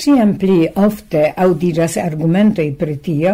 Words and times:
Ciam 0.00 0.38
pli 0.40 0.64
ofte 0.80 1.26
audigas 1.36 1.98
argumentoi 2.00 2.70
pri 2.72 2.94
tio, 3.04 3.32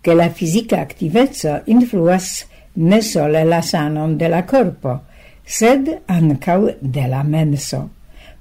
che 0.00 0.14
la 0.14 0.28
fisica 0.30 0.78
activezzo 0.78 1.62
influas 1.64 2.44
ne 2.74 3.00
sole 3.02 3.42
la 3.42 3.62
sanon 3.62 4.16
de 4.16 4.28
la 4.28 4.44
corpo, 4.44 5.00
sed 5.42 5.88
ancau 6.06 6.68
de 6.78 7.06
la 7.10 7.24
menso. 7.24 7.80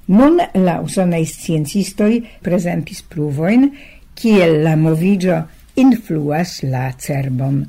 Nun 0.06 0.38
la 0.54 0.76
usonei 0.86 1.26
sciencistoi 1.26 2.20
presentis 2.46 3.02
pruvoin, 3.02 3.72
kiel 4.14 4.62
la 4.62 4.76
movigio 4.76 5.40
influas 5.74 6.60
la 6.62 6.92
cerbon. 6.94 7.64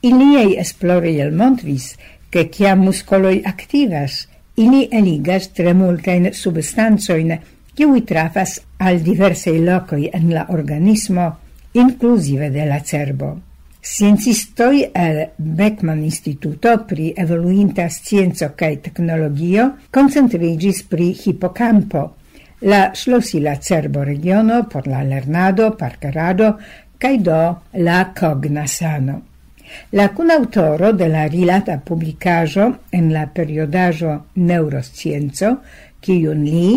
Iliei 0.00 0.56
esplori 0.56 1.18
el 1.20 1.34
montris, 1.36 1.90
che 2.30 2.48
cia 2.48 2.72
muscoloi 2.74 3.42
activas, 3.44 4.28
ili 4.54 4.88
eligas 4.90 5.50
tre 5.52 5.74
multain 5.76 6.32
substanzoin, 6.32 7.36
kiui 7.76 8.00
trafas 8.08 8.62
al 8.78 9.00
diversei 9.00 9.62
locoi 9.64 10.10
en 10.12 10.32
la 10.34 10.46
organismo, 10.50 11.36
inclusive 11.72 12.50
de 12.50 12.66
la 12.66 12.80
cerbo. 12.80 13.36
Sciencistoi 13.80 14.90
el 14.92 15.28
Beckman 15.36 16.02
Instituto 16.02 16.84
pri 16.84 17.12
evoluinta 17.14 17.88
scienzo 17.88 18.50
cae 18.54 18.80
tecnologio 18.80 19.76
concentrigis 19.90 20.82
pri 20.90 21.12
hipocampo, 21.14 22.16
la 22.66 22.90
schlossila 22.94 23.58
cerbo 23.60 24.02
regiono 24.02 24.64
por 24.66 24.88
la 24.88 25.04
lernado, 25.04 25.76
parkerado 25.76 26.58
cae 26.98 27.20
do 27.20 27.62
la 27.78 28.12
cogna 28.12 28.66
sano. 28.66 29.20
La 29.92 30.08
kunaŭtoro 30.14 30.92
de 30.92 31.06
la 31.10 31.26
rilata 31.30 31.78
publicajo 31.78 32.66
en 32.90 33.12
la 33.12 33.26
periodajo 33.26 34.16
Neuroscienco, 34.34 35.56
kiun 36.00 36.42
li 36.46 36.70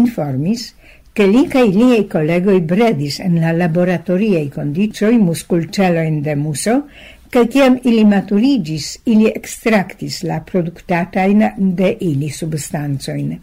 informis 0.00 0.74
che 1.12 1.26
li 1.26 1.46
cae 1.48 1.66
liei 1.66 2.06
collegoi 2.06 2.60
bredis 2.60 3.18
en 3.20 3.40
la 3.40 3.52
laboratoriei 3.52 4.48
condicioi 4.48 5.18
musculceloin 5.18 6.20
de 6.22 6.34
muso, 6.34 6.84
che 7.30 7.46
ciam 7.48 7.78
ili 7.82 8.04
maturigis, 8.04 9.00
ili 9.04 9.30
extractis 9.30 10.22
la 10.22 10.40
productatain 10.40 11.52
de 11.56 11.96
ili 12.00 12.30
substanzoin. 12.30 13.38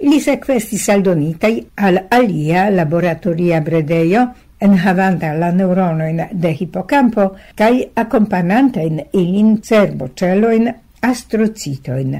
Ili 0.00 0.20
sequestis 0.20 0.88
aldonitai 0.88 1.66
al 1.74 2.06
alia 2.10 2.70
laboratoria 2.70 3.60
bredeio 3.60 4.22
en 4.60 4.78
havanta 4.78 5.34
la 5.36 5.50
neuronoin 5.52 6.22
de 6.32 6.54
hippocampo 6.58 7.34
cae 7.54 7.90
accompagnantain 7.94 9.02
ilin 9.12 9.60
cerboceloin 9.60 10.72
astrocitoin. 11.02 12.16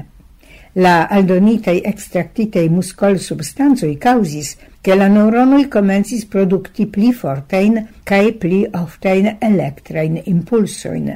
La 0.75 1.07
aldonitai 1.09 1.81
extractitei 1.83 2.69
muscol 2.69 3.17
substanzoi 3.17 3.95
causis 3.97 4.53
che 4.87 4.95
la 4.95 5.07
neuronoi 5.07 5.67
comencis 5.67 6.23
producti 6.23 6.85
pli 6.87 7.11
fortein 7.11 7.89
cae 8.03 8.31
pli 8.31 8.65
oftein 8.71 9.35
electrain 9.37 10.15
impulsoin. 10.23 11.09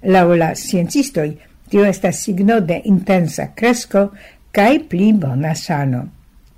Laula 0.00 0.50
sciencistoi, 0.52 1.32
tio 1.66 1.84
estas 1.88 2.20
signo 2.20 2.60
de 2.60 2.76
intensa 2.84 3.54
cresco 3.54 4.10
cae 4.50 4.80
pli 4.80 5.14
bona 5.14 5.54
sano. 5.54 6.02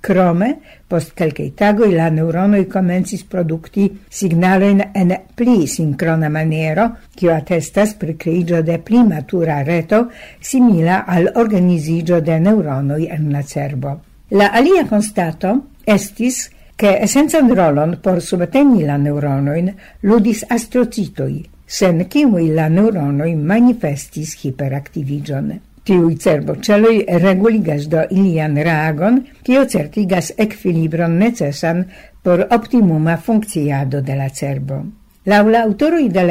Crome, 0.01 0.49
post 0.85 1.15
quelcae 1.15 1.53
tagoi 1.55 1.95
la 1.95 2.09
neuronoi 2.09 2.67
comensis 2.67 3.23
produkti 3.23 3.87
signaloin 4.09 4.83
en 4.91 5.15
pli 5.33 5.63
sincrona 5.65 6.27
maniero, 6.27 6.89
cio 7.15 7.31
attestas 7.37 7.95
pri 7.95 8.17
creigio 8.17 8.59
de 8.61 8.81
pli 8.83 9.07
matura 9.07 9.63
reto 9.63 10.09
simila 10.41 11.05
al 11.05 11.31
organizigio 11.35 12.19
de 12.19 12.37
neuronoi 12.37 13.07
en 13.07 13.31
la 13.31 13.47
cerbo. 13.47 14.01
La 14.35 14.51
alia 14.51 14.83
constato 14.85 15.68
estis 15.89 16.49
che 16.79 16.99
esencan 17.03 17.49
rolon 17.55 17.97
por 18.03 18.21
subteni 18.21 18.85
la 18.87 18.97
neuronoin 18.97 19.71
ludis 20.07 20.45
astrocitoi, 20.47 21.41
sen 21.65 22.05
cimui 22.07 22.53
la 22.53 22.69
neuronoi 22.69 23.33
manifestis 23.35 24.37
hiperaktivigion. 24.43 25.49
Tiui 25.83 26.15
cerboceloi 26.21 27.03
reguligas 27.23 27.87
do 27.91 28.05
ilian 28.09 28.55
reagon, 28.55 29.23
kio 29.43 29.65
certigas 29.65 30.31
equilibron 30.37 31.17
necesan 31.17 31.83
por 32.23 32.45
optimuma 32.49 33.17
funcciado 33.17 34.01
de 34.01 34.15
la 34.15 34.29
cerbo. 34.29 34.83
Laula 35.29 35.51
la 35.51 35.59
aŭtoroj 35.67 36.05
de 36.13 36.21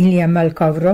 ilia 0.00 0.26
malkovro 0.28 0.92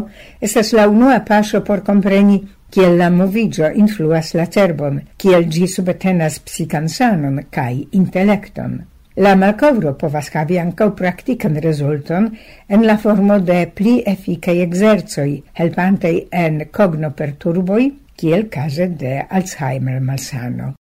estas 0.48 0.72
la 0.72 0.82
unua 0.88 1.20
pasio 1.30 1.60
por 1.68 1.80
compreni 1.82 2.36
kiel 2.70 2.98
la 2.98 3.08
movigio 3.10 3.70
influas 3.84 4.34
la 4.34 4.44
cerbon, 4.46 5.00
kiel 5.16 5.48
gi 5.54 5.66
subtenas 5.72 6.38
psikan 6.46 6.88
sanon 6.88 7.40
kaj 7.56 7.72
intelekton. 8.00 8.76
La 9.16 9.32
malkovro 9.34 9.94
povas 10.02 10.30
havi 10.34 10.58
ancau 10.58 10.90
praktikan 11.00 11.56
rezulton 11.64 12.28
en 12.68 12.86
la 12.86 12.96
formo 12.96 13.40
de 13.40 13.58
pli 13.74 13.96
efficai 14.14 14.60
exerzoi, 14.66 15.42
helpantei 15.58 16.28
en 16.44 16.62
cognoperturboi, 16.70 17.90
kiel 18.16 18.46
kaze 18.48 18.86
de 19.02 19.16
Alzheimer 19.28 19.98
malsano. 20.00 20.70